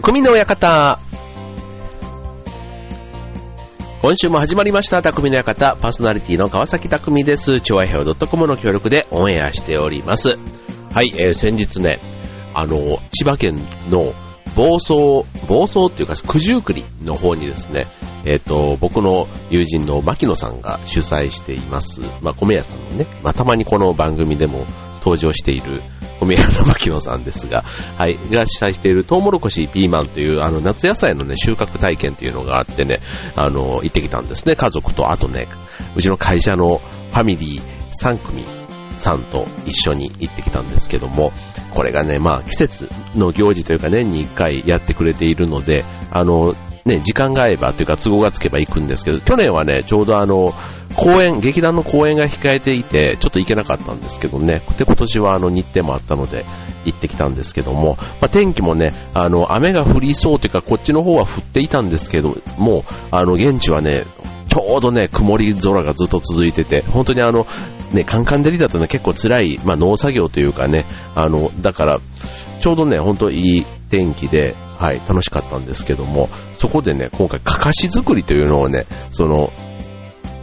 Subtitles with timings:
[0.00, 1.00] 匠の館。
[4.00, 5.74] 今週も始まりました、匠の館。
[5.74, 7.60] パーソナリティの川崎匠です。
[7.60, 10.36] 超愛表 .com の協力でオンエアしております。
[10.94, 11.98] はい、えー、先日ね、
[12.54, 13.58] あの、千葉県
[13.90, 14.14] の
[14.58, 17.86] 房総、房総っていうか九十九里の方にですね、
[18.24, 25.80] えっ、ー、と、僕の友人の牧野さんが主催しています、まあ、米屋さんのね、まあ、たまにこの番組でも登場している
[26.18, 32.98] 米屋の牧野さんですが、はい、が主催しているトウモロコシ、ピーマンという、あの、夏野菜のね、収穫体験というのがあってね、
[33.36, 35.46] あの、行ってきたんですね、家族と、あとね、
[35.94, 37.62] うちの会社のファミリー
[38.02, 38.57] 3組
[38.98, 41.32] さんと一緒に行ってきたんですけども、
[41.74, 46.54] これがね、まあ季節の行事というか年に1回やってくれているので、あの、
[46.88, 50.54] ね、時間が合えばというか都合がつけば行くんですけど、去年はね、ちょうどあの、
[50.96, 54.62] 公演、劇団の公演が控えていて、ちょっと行けなかったんですけどね。
[54.76, 56.44] で、今年はあの日程もあったので、
[56.84, 64.06] 行ってきたんですけども、まあ、天気もね、あの、雨が降りそうというか、こっちの方は降っていたんですけども、あの、現地はね、
[64.48, 67.46] ちょうどね、曇り空がずっと続いてて、本当にあの、
[67.92, 71.98] ね、カンカン照りだとね、結構辛い、まあ、農作業というかね、あの、だから、
[72.60, 79.50] ちょうどね、本当いい天気で、はい、楽しかったんですけども、そこでね、今回、かかし作りというのをね、その、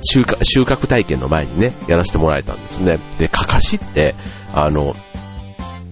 [0.01, 2.99] 収穫、収穫体験の前にね、やらせてもらえたんですね。
[3.17, 4.13] で、かかしって、
[4.53, 4.93] あの、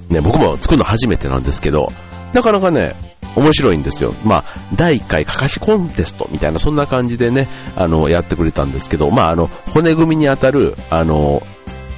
[0.10, 1.92] ね、僕も作るの初めてなんですけど、
[2.34, 2.96] なかなかね、
[3.36, 4.14] 面白いんですよ。
[4.26, 11.42] まあ、第1回かかしコンテストみたいな、そんな感じでね、あの、やってくれたんですけど、まあ、あの、骨組みに当たる、あの、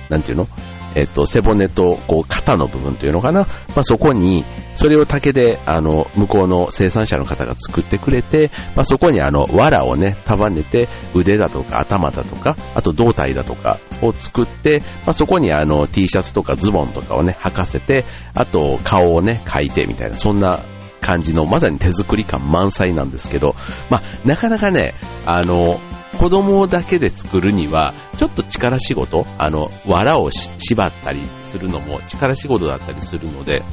[0.09, 0.47] なんていうの？
[0.95, 3.41] えっと、背骨と、こう、肩の部分というのかな。
[3.41, 20.61] まあ、そこに、それを竹で、あの、向こうの生産者の方が作ってくれて、まあ、そこにあの、藁をね、束ねて、腕だとか頭だとか、あと胴体だとかを作って、まあ、そこにあの、T シャツとかズボンとかをね、履かせて、あと、顔をね、描いてみたいな、そんな
[21.02, 23.55] 感じの、まさに手作り感満載なんですけど、
[23.89, 24.93] まあ、なかなかね、
[25.25, 25.80] あの、
[26.15, 33.64] 子供だけで作るには、ちょっと力仕事、あの、藁を縛ったりするのも力仕事だったりするので、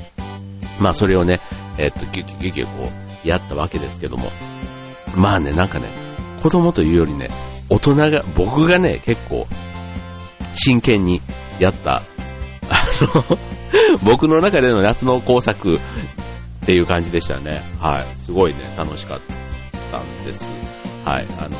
[0.80, 1.40] まあそれをね、
[1.78, 2.88] えっと、ギュギュギュギュこ
[3.24, 4.30] う、やったわけですけども、
[5.16, 5.90] まあね、なんかね、
[6.42, 7.28] 子供というよりね、
[7.68, 9.46] 大人が、僕がね、結構、
[10.52, 11.20] 真剣に
[11.60, 12.02] やった、
[12.68, 12.74] あ
[13.30, 13.38] の
[14.04, 15.78] 僕の中での夏の工作っ
[16.66, 17.62] ていう感じでしたね。
[17.80, 18.18] はい。
[18.18, 19.20] すごいね、楽しかっ
[19.90, 20.52] たんです。
[21.04, 21.26] はい。
[21.38, 21.56] あの、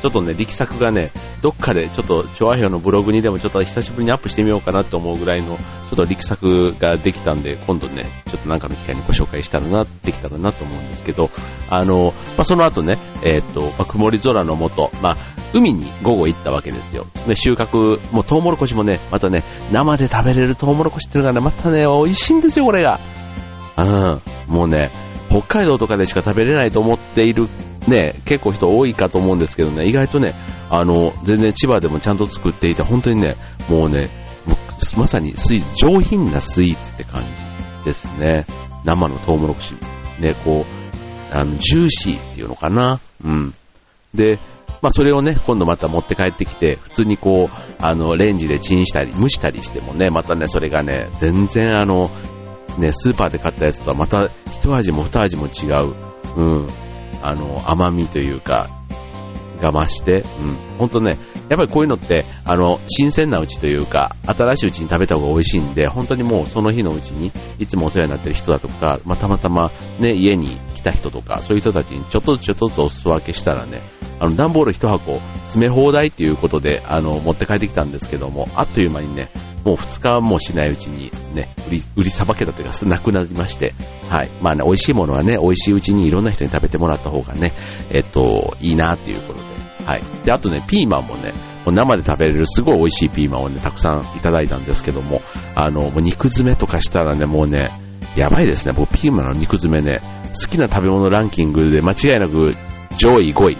[0.00, 1.10] ちょっとね、力作がね、
[1.42, 5.62] どっかでちょっと、調和表のブログにでもちょっと久しぶりにアップしてみようかなと思うぐらいの、ちょ
[5.94, 11.30] っと力作ができたんで、今度ね、ちょっとなんかの機会にご紹介したらな、できたらなと思うんですけど、
[11.68, 15.16] あの、まあ、その後ね、えー、っと、まあ、曇り空の下、まあ、
[15.52, 17.06] 海に午後行ったわけですよ。
[17.26, 19.42] で、収穫、もうトウモロコシもね、またね、
[19.72, 23.00] 生で食べれるトウモロコシっていうのがね、またね、美味しいんですよ、これが。
[23.78, 24.90] うん、もうね、
[25.28, 27.48] 北海道とかでしか食べれないと思っている
[27.86, 30.34] ね、結構人多いかと思うんですけどね、意外とね、
[30.70, 33.36] あの、全然千葉でもちゃんと作っていて、本当にね、
[33.68, 34.08] もうね、
[34.96, 38.46] まさにスイーツ、上品なスイーツって感じですね。
[38.84, 39.74] 生のトウモロコシ。
[40.20, 43.00] ね、こう、あの、ジューシーっていうのかな。
[43.24, 43.54] うん。
[44.14, 44.38] で、
[44.80, 52.10] まあそれをね、今度また持って帰ってきて、普通にこう、あの、レンジでチンしたり、蒸したりしてもね、またね、それがね、全然あの、
[52.78, 55.94] ね、スーパーで買ったやつとはまた一味も二味も違う。
[56.36, 56.68] うん。
[57.22, 58.70] あの、甘みというか、
[59.60, 60.24] が増して、うん。
[60.78, 61.18] ほんとね、
[61.48, 73.82] やっぱりこういうのって、あの、新鮮なうちというか、新しいうちに食べた方が美味しいんで、本当にもうその日のうちに、いつもお世話になってる人だとか、まあ、たまたまね、家に来た人とか、そういう人たちにちょっとずつちょっとずつお裾分けしたらね、
[74.20, 79.28] あの、段ボール一箱詰め放題っていうことで、あの、持って帰ってきたんですけども、あっという間にね、
[79.68, 83.74] もう2日もしないうちにね、売り、売りさばけたというか、なくなりまして、
[84.08, 84.30] はい。
[84.40, 87.52] まあね、美味しいものはね、美味しいうちにいろんな人に食べてもらった方がね、
[87.90, 90.02] えっと、いいなっていうことで、はい。
[90.24, 91.34] で、あとね、ピーマンもね、
[91.66, 95.20] もう生で食べれるすごい美味しいピーマンをね、たくさんいただいたんですけども、
[95.54, 97.70] あの、もう肉詰めとかしたらね、もうね、
[98.16, 98.72] やばいですね。
[98.74, 102.52] 僕、ピーマンの肉詰めね、好きな食べ物ランキングで間違いなく
[102.96, 103.58] 上位5位。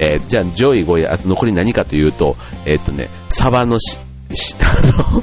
[0.00, 4.00] えー、じゃあ上位5位、あと残り何かというと、えー、っとね、サバの、し、
[4.60, 5.22] あの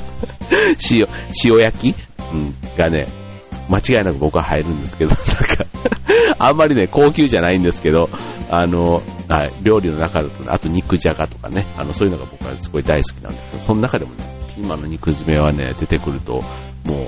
[0.92, 1.07] 塩、
[1.45, 1.95] 塩焼き、
[2.33, 3.07] うん、がね、
[3.69, 5.65] 間違いなく僕は入るんですけど、なんか
[6.39, 8.09] あんまりね、高級じゃないんですけど、
[8.50, 13.59] あの、はい、料理の中だと、ね、あと肉じゃがとかね、あの、そういうのが僕はすごい大好きなんですよ。
[13.59, 14.24] その中でもね、
[14.56, 16.44] ピーマンの肉詰めはね、出てくると、
[16.86, 17.07] もう、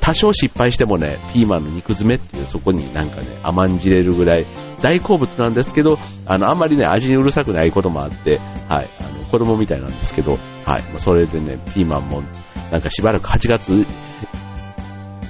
[0.00, 4.44] 多少失敗してもね、ピーマンの肉詰めっていうそこになんかね、甘んじれるぐらい
[4.82, 8.38] 大好物なんですけど、あの、あんまりね、味にうるさくないこともあって、
[8.68, 12.22] はい、あ、子供みたいなんですけど、はい、それでね、ピーマンも、
[12.70, 13.86] なんかしばらく8月、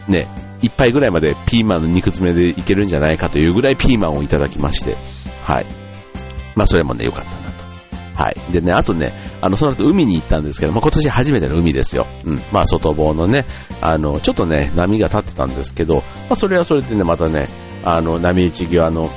[0.09, 0.29] ね、
[0.63, 4.97] 一杯ぐらいまでピーマンの肉詰めでいけるんじゃないかというぐらいピーマンをいただきまして、
[5.43, 5.67] はい。
[6.55, 7.65] まあ、それもね、良かったなと。
[8.15, 8.53] はい。
[8.53, 12.07] でね、あとね、あの、その後海に行ったんですけど、まあ、今年初めての海ですよ。
[12.25, 12.41] うん。
[12.53, 13.45] まあ、外房のね、
[13.81, 17.49] あの、ちょっとね、波が立ってたんですけど、まあ、それはそれでね、またね、
[17.85, 19.11] あの、波打ち際の、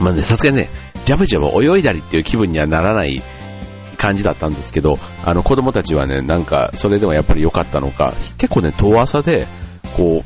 [0.00, 0.68] まあね、さすがにね、
[1.04, 3.22] ジャブジャブ泳いだりっていう気分にはならない
[3.98, 9.46] 感じだったんですけど、あの、子供たちはね、なんか、それでもやっぱり良かったのか、結構ね、遠浅で、
[9.96, 10.24] こ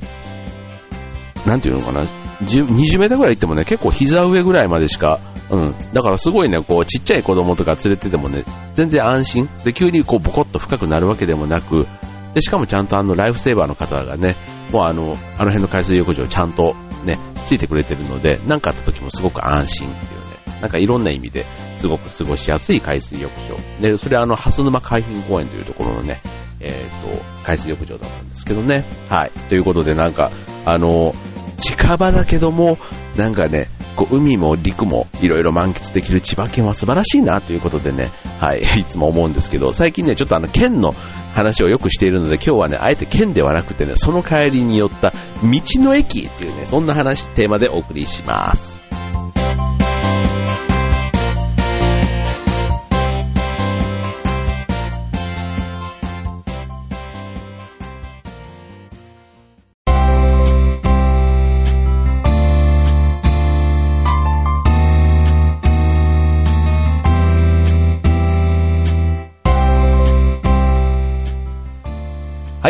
[1.44, 2.02] う、なんていうのかな、
[2.42, 5.18] 20メーターぐらい行ってもね、結構膝上ぐらいまでしか、
[5.50, 5.74] うん。
[5.92, 9.48] だからすごいね、こう、ちっちゃい子供とか連れててもね、全然安心。
[9.64, 11.86] で、急にこう、ボコッと深くなるわけでもなく、
[12.34, 14.36] で、しかもちゃんとあの、ライフセーバーの方がね、
[14.72, 16.74] もうあの、あの辺の海水浴場ちゃんと
[17.04, 20.21] ね、ついてくれてるので、何かあった時もすごく安心っていう、
[20.62, 21.44] なんかいろんな意味で
[21.76, 23.56] すごく過ごしやすい海水浴場。
[23.80, 26.22] で、それはあの、蓮沼海浜公園というところのね、
[26.60, 28.84] えっ、ー、と、海水浴場だったんですけどね。
[29.08, 29.30] はい。
[29.48, 30.30] ということでなんか、
[30.64, 31.14] あの、
[31.58, 32.78] 近場だけども、
[33.16, 40.94] なんかね、こう海も陸もいろいろ満喫できる千葉県は素晴らしいなということでね、はい、 いつも思うんですけど、最近ね、ちょっとあの県の
[41.34, 48.81] 話をよくしているので、今日はね、あえて県ではなくてね、その帰りによった道の駅っていうね、そんな話、テーマでお送りします。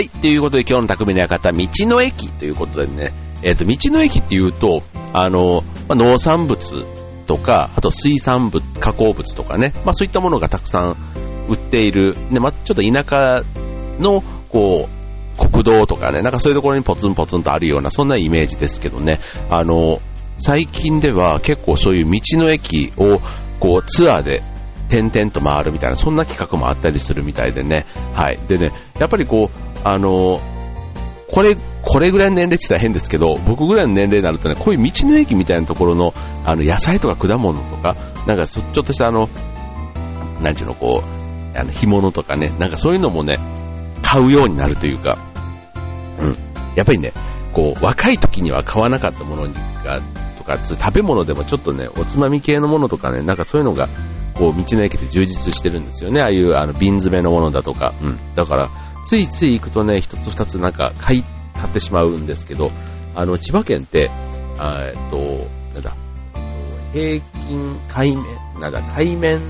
[0.08, 3.12] ということで今日の匠の館、道の駅ということでね、
[3.42, 4.82] えっ、ー、と、道の駅っていうと、
[5.12, 6.84] あの、まあ、農産物
[7.26, 10.96] とか、あと水産物、加工物とかね、まあそういったものがたくさん
[11.48, 13.44] 売っている、ね、まあちょっと田舎
[13.98, 15.02] の、こう、
[15.50, 19.20] 国道とかね、なんかそういうところにポツンポツンとあるような、そんなイメージですけどね、
[19.50, 20.00] あの、
[20.38, 23.20] 最近では結構そういう道の駅を、
[23.60, 24.42] こう、ツアーで
[24.88, 27.86] 点々と回るみたいな、そんな企画もあったりするみたいでね。
[28.12, 28.38] はい。
[28.48, 30.40] でね、やっぱりこう、あの、
[31.30, 36.14] これ、これぐらいの年齢って言ったら変ですけど、僕ぐらいの年齢になるとね、こういう道の駅みたいなところの、
[36.44, 37.96] あの、野菜とか果物とか、
[38.26, 39.28] なんかちょっとしたあの、
[40.40, 43.38] なんちゅうの、こう、あの、干物とかね、なんかそういうのもね、
[44.02, 45.18] 買うようになるというか、
[46.20, 46.36] うん。
[46.74, 47.12] やっぱりね、
[47.52, 50.00] こう、若い時には買わなかったものが、
[50.38, 53.88] とか、食べ物でもちょっとね、おつまみ系のものとかね、なんかそういうのが、
[54.34, 56.20] こう、道の駅で充実してるんですよね。
[56.22, 57.94] ああいう、あの、瓶詰めのものだとか。
[58.02, 58.18] うん。
[58.34, 58.70] だから、
[59.04, 62.70] ついつい行くとね、一つ二つなんか買い、買ってしまうんですけど、
[63.14, 64.10] あの、千葉県って、
[64.60, 65.96] えっと、なんだ、
[66.92, 68.24] 平均海面、
[68.60, 69.40] なんだ、海面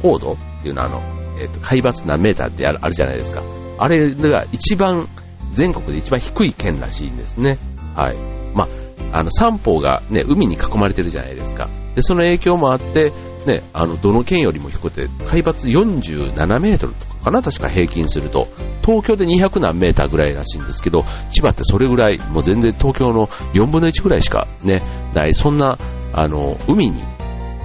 [0.00, 1.02] 高度っていうのは、あの、
[1.40, 3.42] えっと、海抜何メーターってあるあるじゃないですか。
[3.78, 5.08] あれが一番、
[5.52, 7.58] 全国で一番低い県らしいんですね。
[7.94, 8.16] はい。
[8.54, 8.64] ま
[9.12, 11.68] あ、あの、三方がね、海に囲まれてるじゃないですか。
[11.94, 13.12] で、その影響もあって、
[13.46, 17.42] ね、あの、どの県よりも低くて、海抜47メートルとかかな？
[17.42, 18.48] 確か平均すると。
[18.82, 24.82] 東京で200何メーターぐらいらしいんですけど、千葉ってそれぐらい、もう全然東京の4分の1ぐらいしかね、
[25.14, 25.76] ない、そんな、
[26.12, 27.02] あの、海に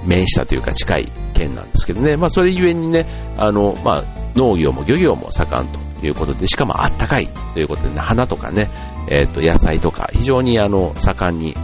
[0.04, 3.06] 面したというか近い県なんですけどね、まあそれゆえにね、
[3.38, 4.04] あの、まあ
[4.34, 8.68] 農業も漁業も盛んということで、しかもあったかいということでね、花とかね、
[9.08, 11.54] えっ、ー、と野菜とか非常にあの、盛んに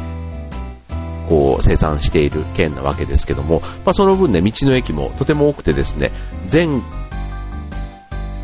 [1.28, 6.11] こう生産している県なわけですけども、まあ、その分ね、道の駅もとても多くてですね、
[6.46, 6.82] 全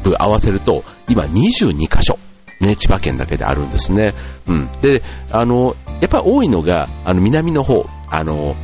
[0.05, 2.19] 部合わせると、今22箇所、
[2.61, 4.15] ね、千葉県だけであるんですね。
[4.47, 4.69] うん。
[4.81, 8.55] で、あの、やっぱり多いのが、あの、南の方、あの、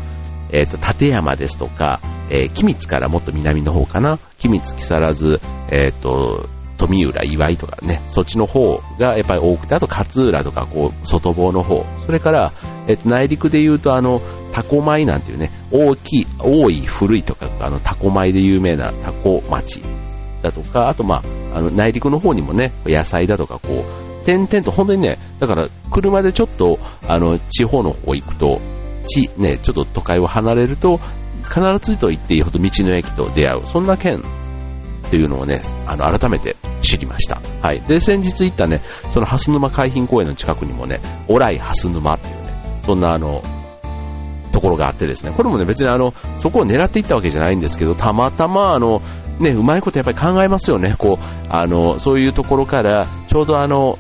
[0.53, 4.19] えっ、ー、と、立山ですとか、えー、君津からもっと南の方かな。
[4.39, 12.53] 君津、木更津、えっ、ー、と、富浦、岩井とかね、そっちの方がやっぱり多くて、あと勝浦とか、こう、外房の方、それから、
[12.89, 14.21] えっと、内陸で言うと、あの、
[14.53, 19.83] タコ米なんていうね、大きい、多い、古いとか、あの、タコ米で有名なタコ町
[20.43, 23.85] だとか、あと、まあ、あの、内陸の方にもね、野菜だとか、こ
[24.23, 28.61] う、点々と、本当にね、だから、車でちょっと、あの、地方の方行くと、
[29.07, 31.01] 地、ね、ちょっと都会を離れると、
[31.45, 31.61] 必
[31.93, 34.23] ずと言っていいほど道の駅と出会う、そんな県
[35.09, 37.41] っていうのをね、あの、改めて知りました。
[37.63, 37.81] はい。
[37.81, 38.81] で、先日行ったね、
[39.13, 43.43] その蓮沼海浜公園の近くにもね、オライ蓮沼っていうね、そんなあの、
[44.53, 49.01] ところがあってですね、これもね、別にあの、そこを狙っていったわけじゃないんですけど、たまたまあの、
[49.41, 53.99] ね、うまいことやっぱり考えますよね、こう、あの、そういうところから、ちょうどあの、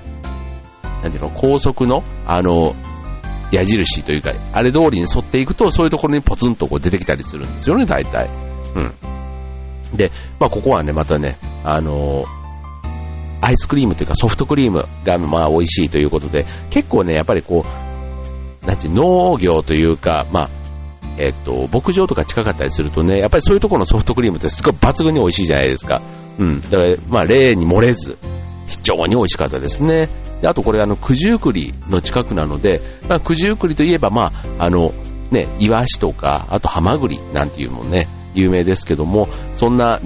[1.02, 2.74] なんていうの、高速の、あの、
[3.50, 8.28] 矢印というか、あれ通りに沿っていくと、そういうところにポツンとこう出てきたりするんですよね、大体。
[8.76, 9.96] うん。
[9.96, 12.24] で、まあ、ここはね、またね、あの、
[13.40, 20.50] アイスクリームというかソフトクリームがまあ美味しいということで、結構ね、やっぱりこう、なんて農業というか、まあ、
[21.18, 26.00] えっと、牧場とか近かったりするとね、やっぱりそういうところのソフトクリームってすごい抜群に美味しいじゃないですか。
[26.38, 26.60] うん。
[26.62, 28.16] だから、まあ、例に漏れず、
[28.66, 30.08] 非常に美味しかったですね。
[30.40, 34.94] であとこれ、あの、九十九里の近くなので、まあ、九十九里といえば、まあ、あの、
[35.30, 40.00] ね、イワシとか、あとハマグリなんていうもんね、有名ですけども、そんな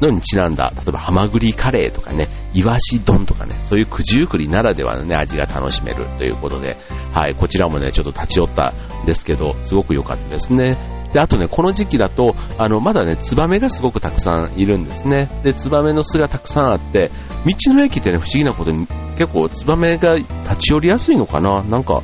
[0.00, 6.76] のにちなんだ、例えばハマグリカレーとかね、イワシ丼とかね、そういう九十九里ならではのね、味が楽しめるということで、
[7.16, 10.76] はい、こちらもね、ちょっと立ち寄ったんですけど、すごく良かったですね。
[11.14, 15.30] で、あとね、この時期だと、あの、まだね、ツバメがすごくたくさんいるんですね。
[15.42, 17.10] で、ツバメの巣がたくさんあって、
[17.46, 21.62] 道の駅ってね、不思議なことに、結構ツバメが立ち寄りやすいのかな？
[21.62, 22.02] なんか、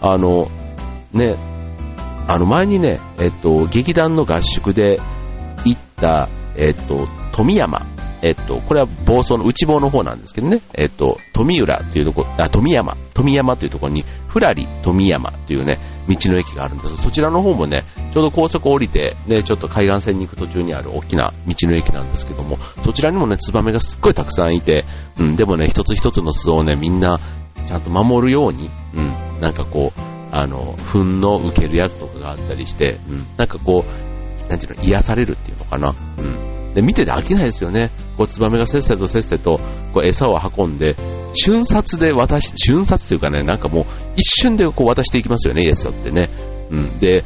[0.00, 0.48] あの、
[1.12, 1.34] ね、
[2.26, 4.98] あの前にね、えっと、劇団の合宿で
[5.66, 7.84] 行った、えっと、富山。
[8.22, 14.02] えっと、これは房総の内房の方なんですけどね、えっと、富浦というとこ、あ、富山、富山というところに、
[14.34, 16.96] ふらり富山というね、道の駅があるんです。
[16.96, 24.84] そちらの方もね、ちょうど高速降りて、ね、ちょっと海岸線に行く途中にある大きな道の駅なんですけども、そちらにもね、ツバメがすっごいたくさんいて、
[25.20, 27.20] うん、でもね、一つ一つの巣をね、みんな、
[27.64, 30.00] ちゃんと守るように、うん、なんかこう、
[30.32, 35.94] あの、糞の受けるやつとかがあったりして、うん、なんかこう、なんていうの、癒されるっていうのかな。
[36.18, 36.43] うん。
[36.74, 37.90] で、見てて飽きないですよね。
[38.16, 39.60] こう、ツバメがせっせとせっせと、
[39.92, 40.96] こう、餌を運んで、
[41.34, 43.84] 瞬殺で渡し、瞬殺というかね、なんかもう、
[44.16, 46.28] 一瞬でこう渡していきますよね、餌ってね。
[46.70, 46.98] うん。
[46.98, 47.24] で、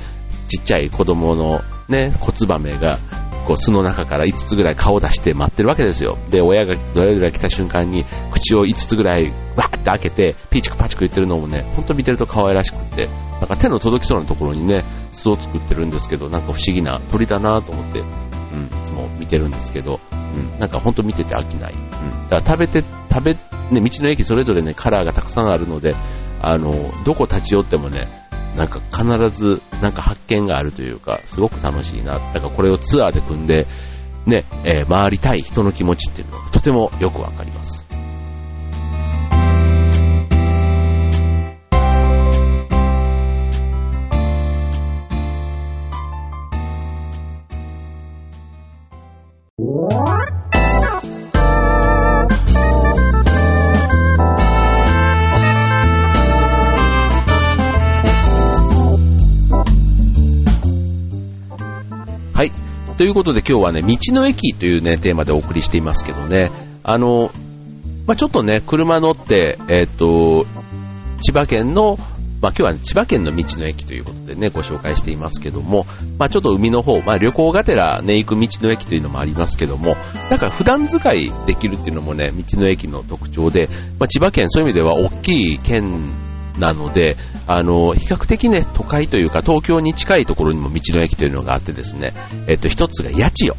[0.49, 2.99] ちっちゃい子供のね、コツバメが、
[3.47, 6.19] こう巣の中から5つぐらい顔を出して待ってるわけですよ。
[6.29, 13.09] で、親がドヤドヤ来た瞬間に口を5つぐらいわーって開けて、ピーチクパチク言ってるのもね、ほんと見てると可愛らしくって、
[13.41, 18.03] なんか手の届きそうなところにね、巣を作ってるんですけど、なんか不思議な鳥だなと思って、
[18.53, 20.15] うん、いつも見てるんですけど、う
[20.57, 21.75] ん、なんかほんと見てて飽きない。
[21.75, 23.39] うん、だから食べて、食べ、ね、
[23.71, 25.95] 道の駅それぞれね、カラーがたくさんあるので、
[26.41, 26.73] あの、
[27.05, 28.27] どこ立ち寄ってもね、
[28.57, 32.15] なんか必ずなんか発見があるというか、すごく楽しいな。
[32.15, 33.67] だからこれをツアーで組んで、
[34.27, 37.88] ね、えー、回りたい人の気持ちっていうのがとてもよくわかります。
[62.99, 66.51] ということで今日はね、道の駅というね、テーマでお送りしていますけどね、
[66.83, 67.31] あの、
[68.09, 70.45] まあ、ちょっとね、車乗って、えっ、ー、と、
[71.23, 71.97] 千葉県の、
[72.43, 75.87] まあ、今日は、ね、千葉県の道の駅ということでね、ご紹介していますけども、
[76.19, 79.97] まあ、ちょっと海の方、まあ、旅行がてらね、行く道の駅というのもありますけども、
[80.29, 83.69] なんか普段使いできるっていうのもね、道の駅の特徴で、
[84.01, 86.11] まあ、千葉県そういう意味では大きい県
[86.59, 92.13] なので、あの、比較的ね、都会というか東京に近いところにも道の駅というのがあってですね、
[92.47, 93.57] えっと、一つが八千代。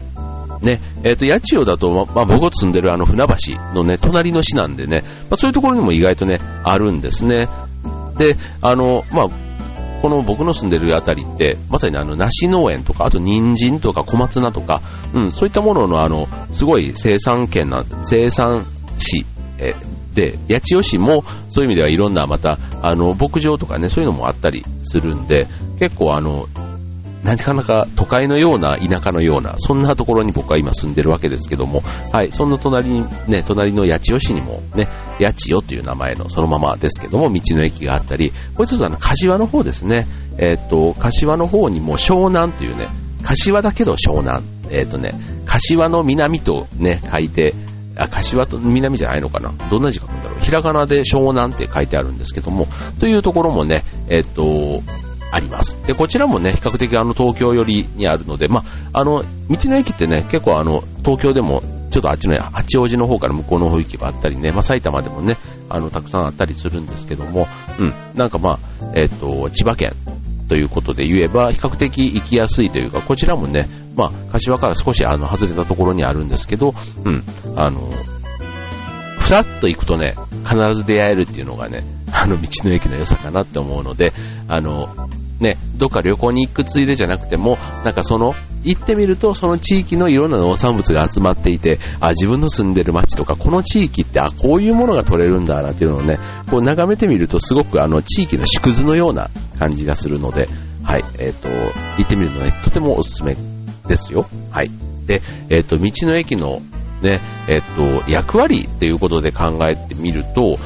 [0.61, 7.47] ね、えっ、と、八千代だと、ま、まあ、僕が住んでるあの船橋のね、隣の市なんでね、まあ、そういうところにも意外とね、あるんですね。
[8.17, 9.29] で、あの、まあ、
[10.01, 14.81] この僕の住んでるあたりって、まさにあの、梨農園とか、あと人参とか小松菜とか、
[15.13, 18.65] うん、そういったもののあの、すごい生産県な、生産
[18.97, 19.25] 市、
[19.59, 19.75] え
[20.13, 25.47] で、八千代市もそういう意味ではいろんなまた、あの、牧場とかね、そういうのもあったりするんで、
[25.79, 26.47] 結構あの、
[27.23, 34.87] なかなか都会のような田舎のような、そんなところに僕は今住んでるわけですけども、はい、そんな隣にね、隣の八千代市にもね、
[35.19, 42.87] 八千代という名前のそのままですけども、道の駅があったり、もう一つあの、柏の方ですね、えー、っと、柏の方にも湘南というね、
[43.21, 45.11] 柏だけど湘南、えー、っとね、
[45.45, 47.53] 柏の南とね、書いて、
[47.99, 49.51] あ、柏と南じゃないのかな？
[49.69, 50.39] どんな字書くんだろう？
[50.39, 52.67] ひらがなで湘南って書いてあるんですけども、
[52.99, 54.81] というところもね、えっと、
[55.31, 55.79] あります。
[55.85, 58.63] で、こちらもね、比較的あの東京寄りにあるので、ま
[58.93, 65.37] あ、あの、道の駅ってね、結構あの、東京でもちょっとあっちの八王子の方から向こうの方行けばあったりね、まあ、埼玉でもね、
[65.69, 67.47] あの、たくさんあったりするんですけども、
[67.79, 68.59] うん、なんかまあ、
[68.95, 69.93] えっ、と、千葉県
[70.49, 76.73] ということで言えば、比較的行きやすいというか、こちらもね、まあ、柏から少しあの、外れたところにあるんですけど、
[77.05, 77.23] うん、
[77.55, 77.89] あの、
[79.19, 84.11] ふらっと行くとね、必ず出会えるっていうのがね、 あの、道の駅の良さかなって思うので、
[84.47, 84.89] あの、
[85.39, 100.47] ね、どっか旅行に行くついでじゃなくても、なんかその、行ってみると、その地域のいろんな農産物が集まっていて、あ、自分の住んでる街とか、この地域って、あ、こういうものが取れるんだなっていうのをね、こう眺めてみると、すごくあの、地域の縮図のような感じがするので、
[100.83, 103.35] はい、えっ、ー、と、行ってみるのね、とてもおすすめ
[103.87, 104.25] ですよ。
[104.51, 104.71] はい。
[105.05, 106.61] で、えっ、ー、と、道の駅の
[107.01, 110.57] ね、えっと、役割っていうことで考えてみると、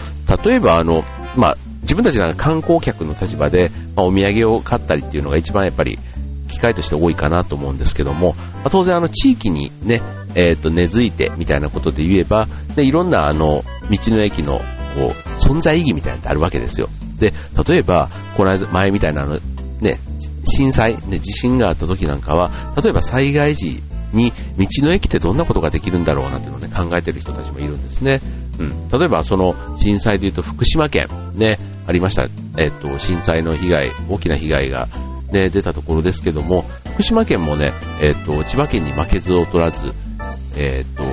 [0.43, 1.03] 例えばあの、
[1.35, 5.99] まあ、自分たちが観光客の立場で、まあ、お土産を買ったりっていうのが一番やっぱり
[6.63, 10.01] 会として多いかなと思うんですけども、まあ、当然あの地域にね、
[10.35, 16.87] えっ、と根付いてみたいなことで言えば、でいろんなあの道の駅のこう存在意義みたいなのってあるわけですよ。
[17.19, 17.33] で、
[17.67, 19.37] 例えば、この間前みたいなあの
[19.81, 19.99] ね、
[20.45, 22.51] 震災、ね、地震があった時なんかは、
[22.81, 23.81] 例えば災害時
[24.13, 28.21] に道の駅ってどんなことができるんだろうなっていうのをね、考えてる人たちもいるんですね。
[28.59, 28.89] うん。
[28.89, 32.23] 例えばその震災で言うと福島県、ね、ありました。
[32.57, 34.87] えっ、と、震災の被害、大きな被害が
[35.33, 36.63] ね、出たところですけども、
[36.93, 39.87] 福島県もね、えっ、と、千葉県に負けず劣らず、
[40.55, 41.03] えっ、と、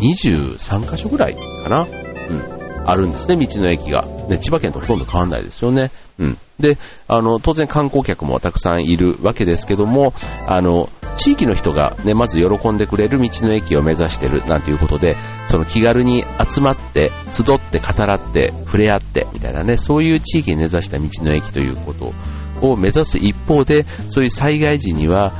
[0.00, 1.86] 23カ所ぐらいかな？
[1.86, 2.56] うん。
[2.88, 4.04] あるんですね、道の駅が。
[4.28, 5.90] ね、千葉県とほとんど変わんないですよね。
[6.18, 6.38] うん。
[6.58, 6.78] で、
[7.08, 10.12] あの、当然観光客もたくさんいるわけですけども、
[10.46, 22.12] あの、地域の人がね、まず喜んでくれる道の駅を目指してるなんていうことで、その気軽に集まって、集って語らって、触れ合って、みたいなね、そういう地域に根ざした道の駅ということ
[22.60, 25.32] を目指す一方で、そういう災害時には、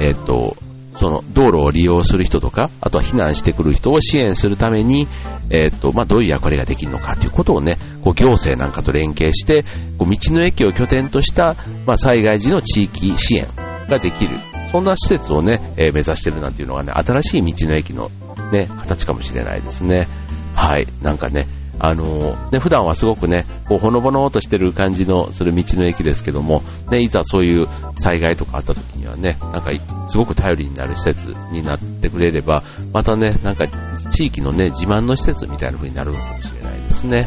[0.00, 0.56] えっ、と、
[0.94, 5.08] その道路を利用する人とか、あとは避難してくる人を支援するために、
[5.50, 9.64] えっ、と、まあ、どういう役割ができるのかということをね、こう行政なんかと連携して、
[9.98, 13.46] こう道の駅を拠点とした、まあ、災害時の地域支援
[13.88, 14.36] ができる。
[14.72, 18.10] そんな施設をね、えー、目指してるなんていうのがね、新しい道の駅の
[18.50, 20.08] ね、形かもしれないですね。
[20.54, 20.86] はい。
[21.02, 21.46] なんかね、
[21.78, 29.70] あのー、ね、普段はすごくね、こう、ほのぼのとしてる感じのする道の駅ですけども、ね、いざそういう災害とかあった時にはね、なんか、
[30.08, 32.62] すごく頼りになる施設になってくれれば、
[32.94, 33.66] またね、なんか、
[34.10, 37.26] 地域のね、自慢の施設みたいな風になるのかもしれないですね。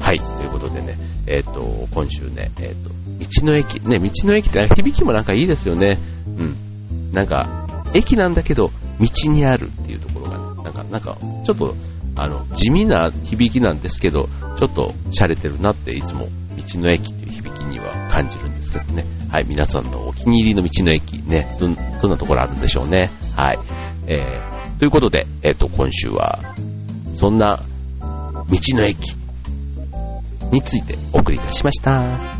[0.00, 5.98] はい、ということでね、えっ、ー、と、今週ね、えっ、ー、と、道の駅、ね、道の駅って響きもなんかいいですよね。
[6.26, 6.63] うん。
[7.14, 11.74] なんか、駅なんだけど、道にあるっていうところが、ね、なんか、なんか、ちょっと、
[12.16, 14.28] あの、地味な響きなんですけど、
[14.58, 19.04] ちょっと洒落てるなっていつも道の駅っていう響きには感じるんですけどね。
[19.30, 23.10] はい、皆さんのお気に入りの道の駅ね、ど、どんなところあるんでしょうね。
[23.36, 23.58] はい。
[24.06, 26.40] えー、ということで、えっ、ー、と、今週は、
[27.14, 27.62] そんな
[28.00, 29.14] 道の駅
[30.50, 32.34] についてお送りいたしました。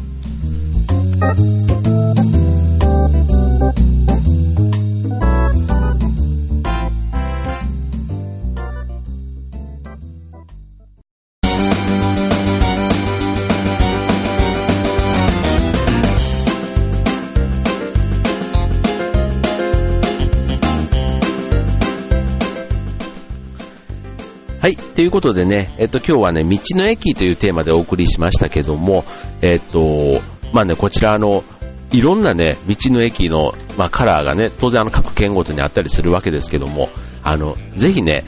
[24.65, 24.77] はい。
[24.77, 29.05] ということでね、えっと、今日はね、道の駅というテーマでお送りしましたけども、
[29.43, 30.23] えっと、
[30.55, 31.45] まあね、こちらの、
[31.93, 36.89] いろんなね、道の駅の、まあ、カラーがね、当然あの各県ごとにあったりするわけですけども、
[37.23, 38.25] あの、ぜひね、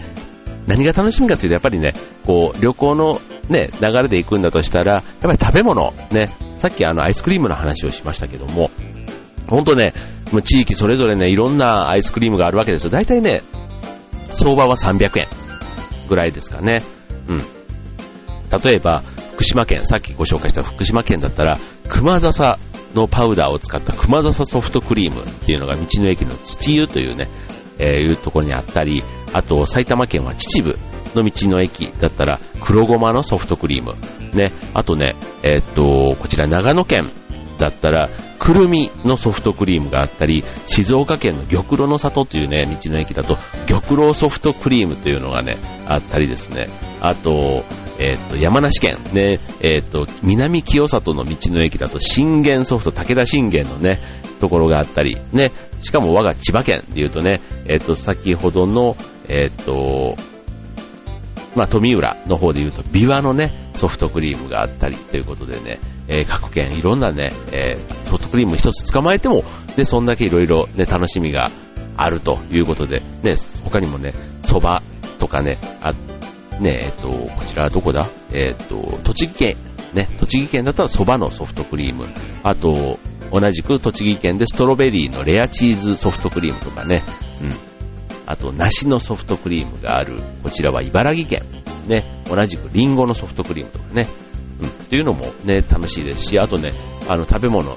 [0.66, 1.94] 何が楽しみかというと、やっぱりね、
[2.27, 3.18] こう、旅行の
[3.49, 8.70] ね、流れで行くんだとしたら、やっぱり食べ物、ね、さっきあの、アイスクリームの話をしましたけども、
[9.49, 9.94] ほんとね、
[10.33, 12.90] もう地域それぞれね、いろんなアイスクリームがあるわけですよ。
[12.90, 13.40] 大体ね、
[14.33, 15.46] 相場は300円。
[16.07, 16.83] ぐらいですかね。
[17.29, 17.38] うん。
[18.62, 19.03] 例えば、
[19.35, 22.59] 福島県、さっきご紹介した福島県だったら、熊笹
[22.95, 27.29] のパウダーを使った熊笹ソフトクリームっていうのが道の駅の土湯というね、
[27.79, 30.79] えー、いうところにあったり、あと埼玉県は秩父
[31.19, 33.95] の道の駅だったら黒ごまのソフトクリーム。
[34.33, 37.11] ね、あとね、えー、っと、こちら長野県
[37.59, 46.69] だったら、くるみのソフトクリームがあったり、静岡県の玉露の里というね、道の駅だと、玉露ソフトクリームというのがね、あったりですね。
[47.01, 47.64] あと、
[47.99, 54.01] えっ、と、山梨県、ね、えっ、と、南清里の道の駅だと、信玄ソフト、武田信玄のね、
[54.40, 55.51] ところがあったり、ね、
[55.83, 58.97] しかも我が千葉県で言うとね、えっ、と、先ほどの、
[59.29, 60.16] えっ、と、
[61.55, 69.45] まあ、富浦の方で言うと、ビワのね、ソフトクリームがあったりということでね、えー、各県いろんなね、えー、ソフトクリーム一つ捕まえても、
[69.77, 71.51] で、そんだけいろいろね、楽しみが
[71.97, 74.85] あるということで、ね、他にもね、蕎麦
[75.19, 75.92] とかね、あ、
[76.61, 78.09] ね、えっ、と、こちらはどこだ？
[78.33, 79.57] えっ、と、栃木県、
[79.92, 82.07] ね、栃木県だったら蕎麦のソフトクリーム、
[82.42, 82.99] あと、
[83.33, 87.03] 同じく栃木県でストロベリーのレアチーズソフトクリームとかね、
[87.42, 87.53] うん。
[88.27, 91.42] あと、梨のソフトクリームがある、こちらは茨城県。
[91.87, 94.07] ね、同じくリンゴのソフトクリームとかね、
[94.61, 96.73] うん、っていうのもね、楽しいですし、あとね、
[97.09, 97.77] あの、食べ物、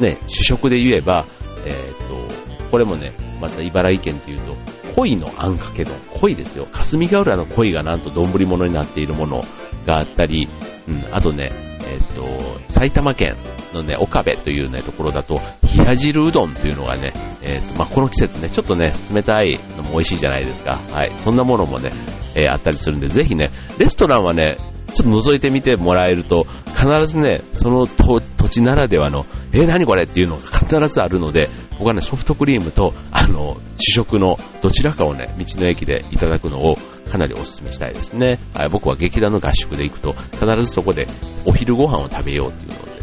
[0.00, 1.24] ね、主食で言えば、
[1.64, 4.56] えー、っと、これもね、また茨城県っていうと、
[4.94, 6.66] 鯉のあんかけ丼、鯉ですよ。
[6.72, 9.42] 霞ヶ浦の鯉がなんと丼物になっているもの
[9.86, 10.48] があったり、
[10.88, 11.50] うん、あとね、
[11.88, 12.22] えっ、と、
[12.70, 13.36] 埼玉県
[13.72, 15.40] のね、岡部というね、ところだと、
[15.76, 17.12] 冷や汁うどんというのがね、
[17.42, 20.78] えっ、と、まあ、この季節ね、ちょっとね、冷たいのも美味しいじゃないですか。
[20.92, 21.12] はい。
[21.16, 21.90] そんなものもね、
[22.36, 24.58] えー、あったりするんで、ぜひね、レストランはね、
[24.94, 36.76] ちょっと覗いてみてもらえると、必ずね、その土地ならではの、えー、何これっていうのが必ずあるので、僕はね、ソフトクリームと、あの、主食のどちらかをね、道の駅でいただくのを
[37.10, 38.38] かなりお勧めしたいですね。
[38.54, 41.06] はい、僕は劇団の合宿で行くと、必ずそこで
[41.44, 42.97] お昼ご飯を食べようっていうのを、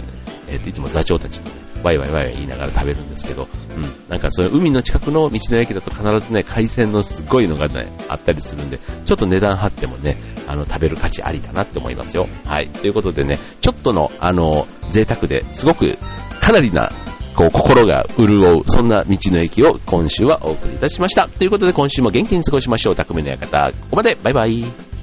[0.47, 12.27] えっ、ー、と、いつも座長たちと、ね、ワイワイワイワイ言いながら食べるんですけど、うん、なんかそういう海の近くの道の駅だと必ずね、海鮮のすごいのがね、あったりするんで、ちょっと値段張ってもね、あの、食べる価値ありだなって思いますよ。
[12.45, 12.69] はい。
[12.69, 15.97] ということでね、ちょっとの、あの、贅沢ですごく、
[16.41, 16.91] かなりな
[17.35, 21.27] こう、心が潤う、そんな道の駅を今週はお送りいたしました。
[21.27, 22.95] ということで今週も元気に過ごしましょう。
[22.95, 23.71] 匠の館。
[23.73, 24.17] ここまで。
[24.23, 24.94] バイバイ。